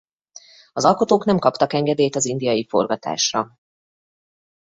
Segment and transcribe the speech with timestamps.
[0.73, 3.57] Az alkotók nem kaptak engedélyt az indiai forgatásra.